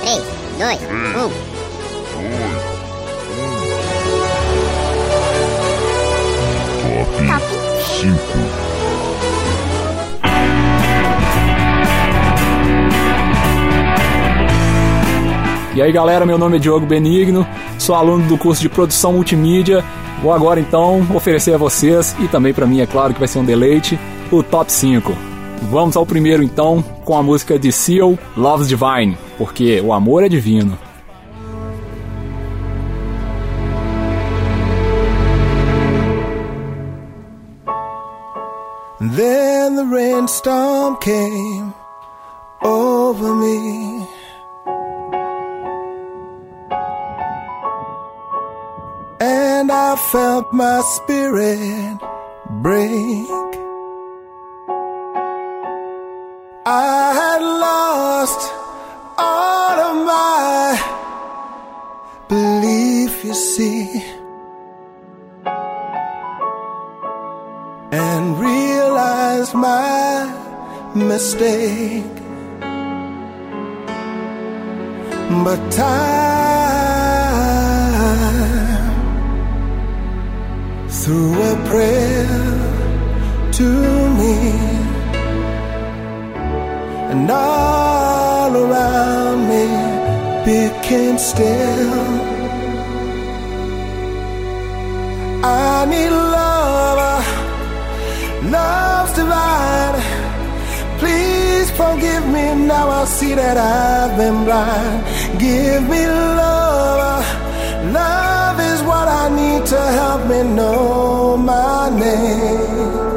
[0.00, 0.22] 3,
[0.58, 1.50] 2, 1.
[7.26, 7.44] Top
[7.84, 8.16] 5.
[15.74, 17.46] E aí galera, meu nome é Diogo Benigno,
[17.78, 19.84] sou aluno do curso de produção multimídia.
[20.22, 23.38] Vou agora então oferecer a vocês e também para mim, é claro que vai ser
[23.38, 23.98] um deleite,
[24.30, 25.29] o top 5.
[25.62, 30.28] Vamos ao primeiro então com a música de Seal, Love's Divine, porque o amor é
[30.28, 30.78] divino.
[39.00, 41.72] Then the rainstorm came
[42.62, 44.06] over me.
[49.20, 51.98] And I felt my spirit
[52.62, 53.69] break.
[56.72, 58.40] I had lost
[59.18, 60.78] all of my
[62.28, 64.20] belief, you see.
[67.92, 70.26] and realize my
[70.94, 72.04] mistake.
[75.44, 76.90] But time
[80.88, 82.28] threw a prayer
[83.58, 83.68] to
[84.18, 84.34] me,
[87.12, 89.64] and all around me
[90.44, 91.92] became still.
[95.42, 96.60] I need love
[98.50, 99.98] love's divine.
[100.98, 102.88] Please forgive me now.
[102.90, 104.98] I see that I've been blind.
[105.38, 107.24] Give me love.
[107.92, 113.09] Love is what I need to help me know my name.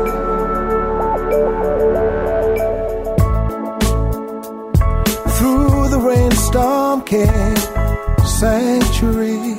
[7.13, 8.25] Century.
[8.25, 9.52] sanctuary.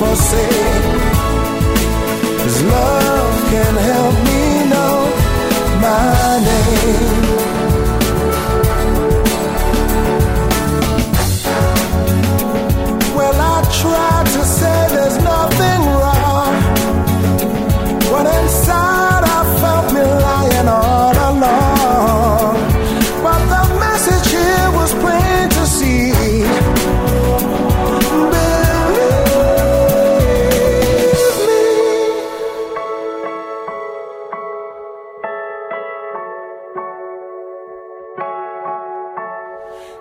[0.00, 0.87] Won't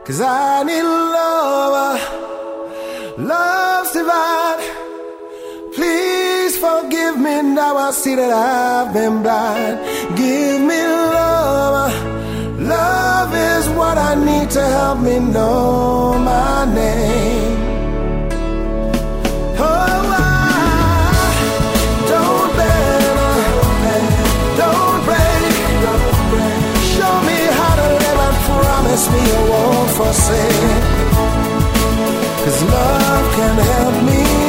[0.07, 1.97] Cause I need love, uh,
[3.17, 4.61] love's divine.
[5.75, 7.75] Please forgive me now.
[7.75, 9.79] I see that I've been blind.
[10.15, 11.91] Give me love.
[11.91, 17.57] Uh, love is what I need to help me know my name.
[28.87, 30.85] Promise me you won't forsake.
[32.43, 34.46] Cause love can help me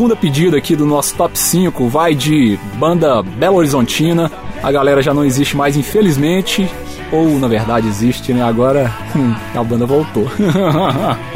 [0.00, 4.32] segunda pedida aqui do nosso top 5 vai de banda Belo Horizontina.
[4.62, 6.66] A galera já não existe mais, infelizmente.
[7.12, 8.42] Ou na verdade existe, né?
[8.42, 10.26] Agora hum, a banda voltou.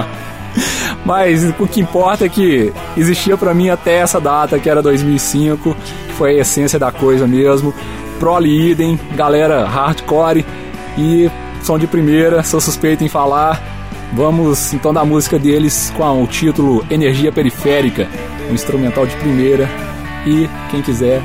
[1.05, 5.77] Mas o que importa é que existia para mim até essa data, que era 2005,
[6.07, 7.75] que foi a essência da coisa mesmo.
[8.19, 10.43] Prole Idem, galera hardcore
[10.97, 11.31] e
[11.63, 13.74] som de primeira, sou suspeito em falar.
[14.15, 18.09] Vamos então da música deles com o título Energia Periférica,
[18.49, 19.69] um instrumental de primeira.
[20.25, 21.21] E quem quiser,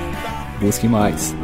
[0.60, 1.36] busque mais.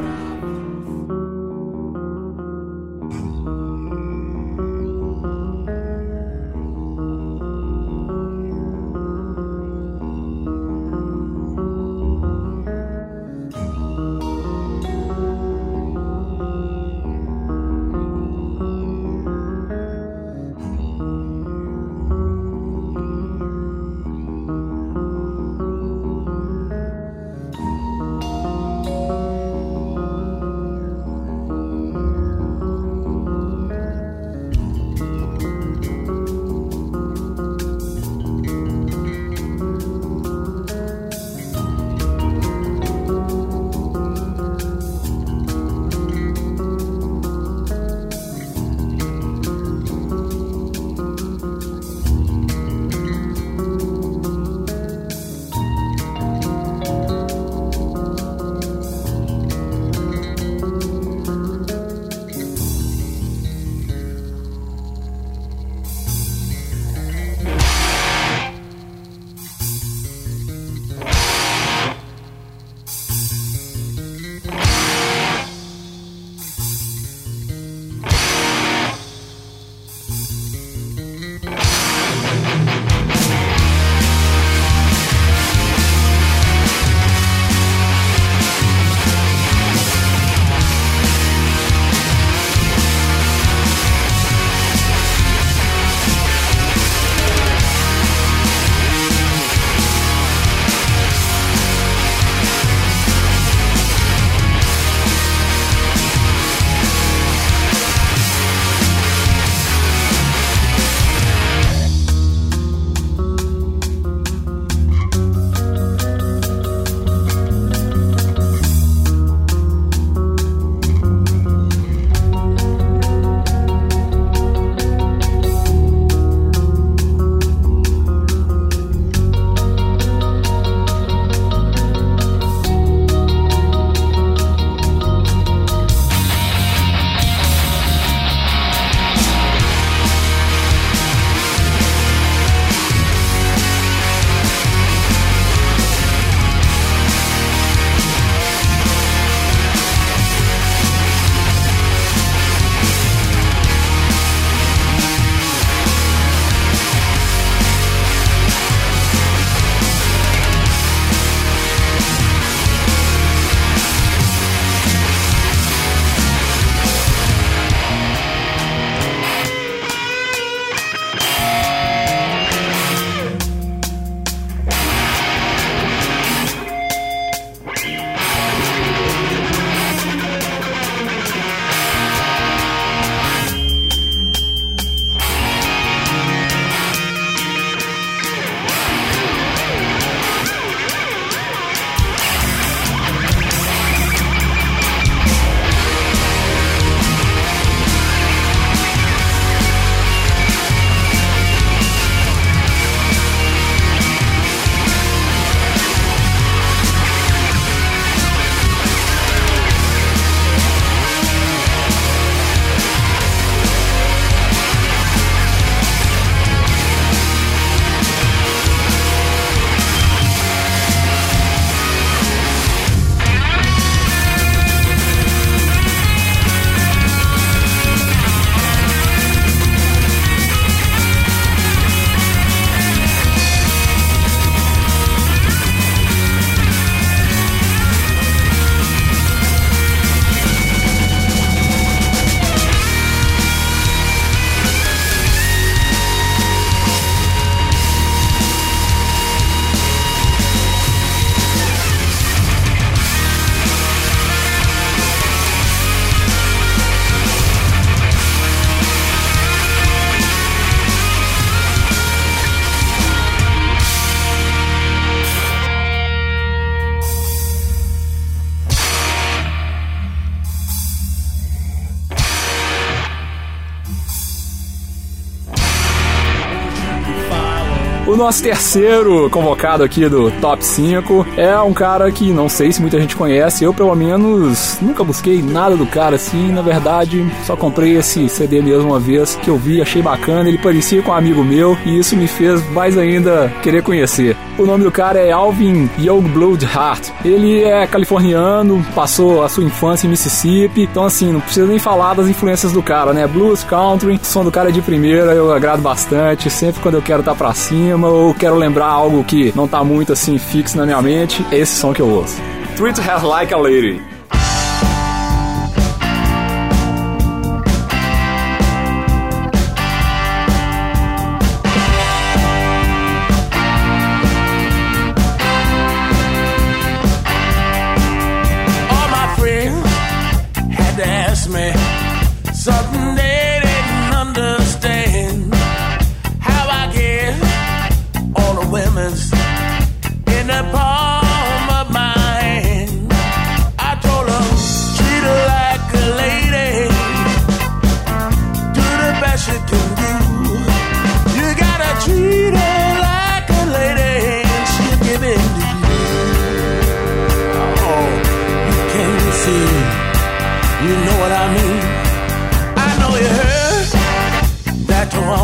[278.08, 282.80] O nosso terceiro convocado aqui do Top 5 é um cara que não sei se
[282.80, 287.56] muita gente conhece, eu pelo menos nunca busquei nada do cara assim, na verdade só
[287.56, 291.16] comprei esse CD mesmo uma vez que eu vi, achei bacana, ele parecia com um
[291.16, 294.38] amigo meu e isso me fez mais ainda querer conhecer.
[294.58, 297.10] O nome do cara é Alvin Youngblood Hart.
[297.26, 302.14] Ele é californiano, passou a sua infância em Mississippi, então assim, não precisa nem falar
[302.14, 303.28] das influências do cara, né?
[303.28, 307.02] Blues, country, o som do cara é de primeira, eu agrado bastante, sempre quando eu
[307.02, 310.78] quero estar tá pra cima ou quero lembrar algo que não tá muito assim fixo
[310.78, 312.36] na minha mente, esse som que eu ouço.
[312.76, 314.15] Treat Her Like a Lady.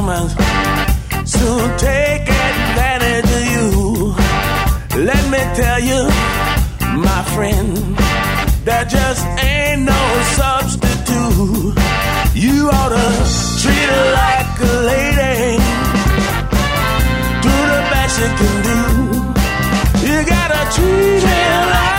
[0.01, 0.34] moments
[1.29, 4.15] soon take advantage of you.
[5.10, 6.01] Let me tell you,
[7.10, 7.70] my friend,
[8.65, 10.03] there just ain't no
[10.41, 11.75] substitute.
[12.34, 13.08] You ought to
[13.62, 15.58] treat her like a lady.
[17.46, 18.81] Do the best you can do.
[20.08, 21.90] You gotta treat her like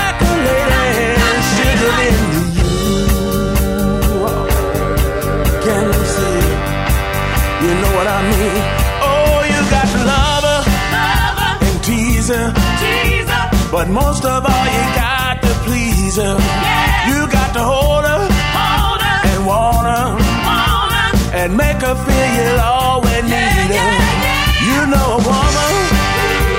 [13.72, 16.36] But most of all, you got to please her.
[16.36, 17.08] Yeah.
[17.08, 19.20] You got to hold her, hold her.
[19.32, 20.08] and want her,
[20.44, 23.88] want her, and make her feel you'll always yeah, need her.
[23.88, 25.74] Yeah, you know a woman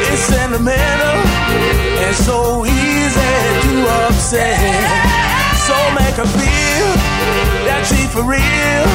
[0.10, 1.18] is sentimental
[2.02, 3.74] and so easy to
[4.10, 4.58] upset.
[5.70, 6.90] So make her feel
[7.70, 8.88] that she's for real,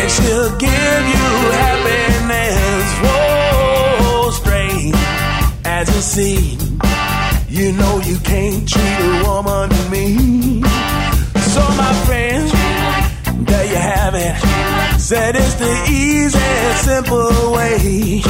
[0.00, 1.28] and she'll give you
[1.60, 2.88] happiness.
[3.04, 4.96] Whoa, strange
[5.66, 6.62] as it seems
[7.52, 10.62] you know you can't treat a woman to me.
[11.52, 12.48] So my friend,
[13.46, 14.98] there you have it.
[14.98, 16.38] Said it's the easy,
[16.88, 18.22] simple way.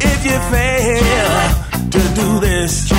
[0.00, 2.95] If you fail to do this,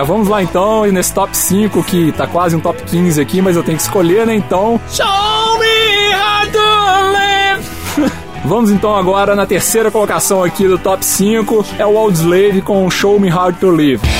[0.00, 3.42] É, vamos lá então, e nesse top 5, que tá quase um top 15 aqui,
[3.42, 4.34] mas eu tenho que escolher, né?
[4.34, 4.80] Então.
[4.90, 8.12] Show me how to live!
[8.46, 12.88] Vamos então agora na terceira colocação aqui do top 5, é o Old Slave com
[12.90, 14.19] Show Me How to Live.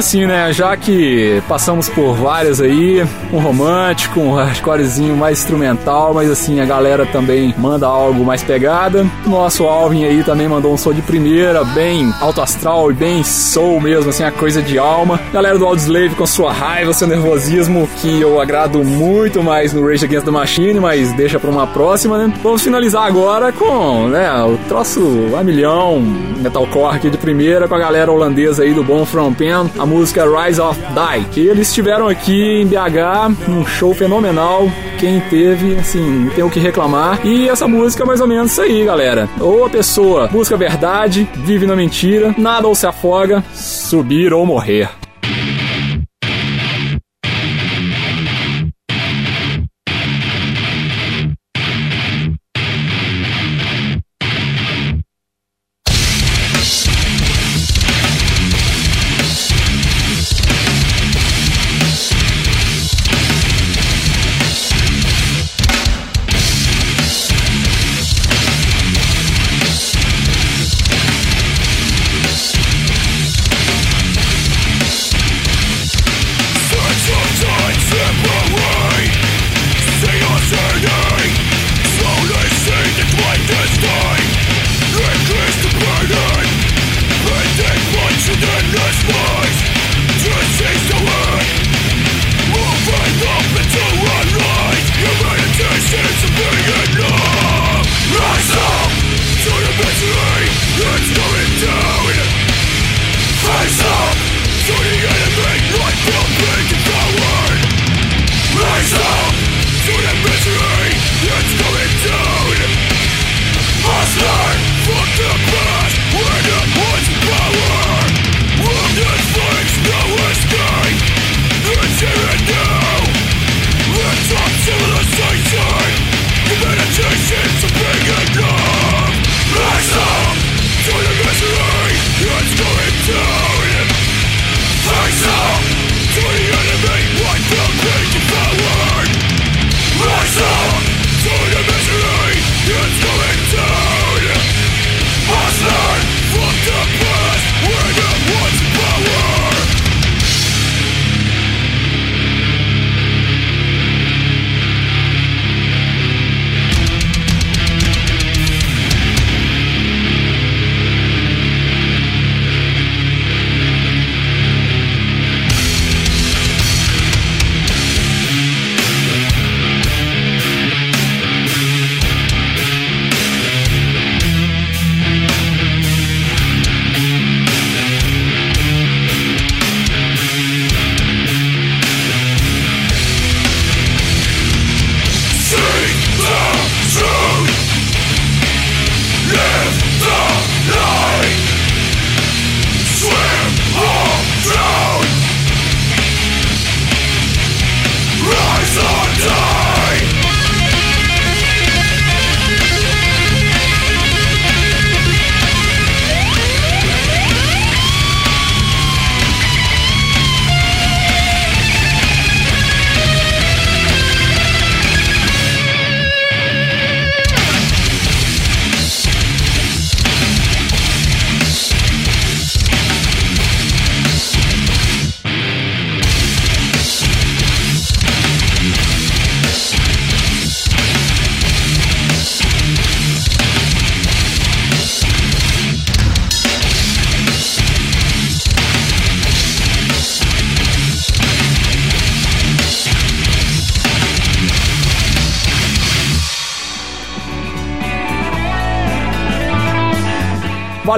[0.00, 0.50] Assim, né?
[0.52, 6.64] Já que passamos por várias aí, um romântico, um hardcorezinho mais instrumental, mas assim, a
[6.64, 9.06] galera também manda algo mais pegada.
[9.26, 13.78] Nosso Alvin aí também mandou um som de primeira, bem alto astral e bem soul
[13.80, 15.20] mesmo, assim, a coisa de alma.
[15.32, 20.06] Galera do Audioslave com sua raiva, seu nervosismo, que eu agrado muito mais no Rage
[20.06, 22.32] Against the Machine, mas deixa pra uma próxima, né?
[22.42, 25.00] Vamos finalizar agora com, né, o troço
[25.38, 26.00] a milhão,
[26.38, 30.24] metalcore aqui de primeira, com a galera holandesa aí do Bon From Pen, a música
[30.24, 31.48] Rise of Die.
[31.48, 34.70] Eles estiveram aqui em BH, num show fenomenal.
[35.00, 37.26] Quem teve, assim, tem o que reclamar.
[37.26, 39.28] E essa música é mais ou menos isso aí, galera.
[39.40, 44.46] Ou a pessoa busca a verdade, vive na mentira, nada ou se afoga, subir ou
[44.46, 44.99] morrer.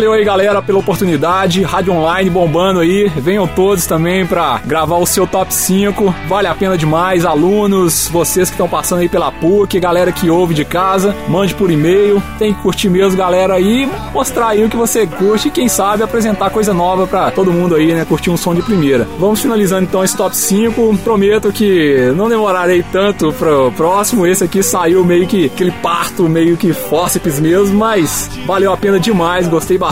[0.02, 1.62] Valeu aí, galera, pela oportunidade.
[1.62, 3.08] Rádio Online bombando aí.
[3.18, 6.12] Venham todos também para gravar o seu top 5.
[6.26, 10.54] Vale a pena demais, alunos, vocês que estão passando aí pela PUC, galera que ouve
[10.54, 12.20] de casa, mande por e-mail.
[12.36, 16.02] Tem que curtir mesmo, galera, aí, mostrar aí o que você curte e quem sabe
[16.02, 18.04] apresentar coisa nova para todo mundo aí, né?
[18.04, 19.06] Curtir um som de primeira.
[19.20, 20.98] Vamos finalizando então esse top 5.
[21.04, 24.26] Prometo que não demorarei tanto pro próximo.
[24.26, 28.98] Esse aqui saiu meio que aquele parto, meio que fósseis mesmo, mas valeu a pena
[28.98, 29.91] demais, gostei bastante.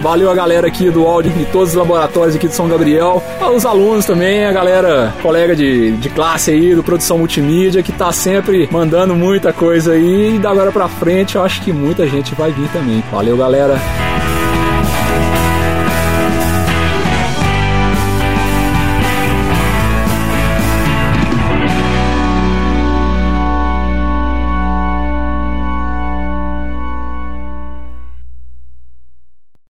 [0.00, 3.22] Valeu a galera aqui do áudio de todos os laboratórios aqui de São Gabriel,
[3.54, 8.12] os alunos também, a galera, colega de, de classe aí do Produção Multimídia, que tá
[8.12, 10.36] sempre mandando muita coisa aí.
[10.36, 13.04] E da agora pra frente, eu acho que muita gente vai vir também.
[13.12, 13.78] Valeu, galera.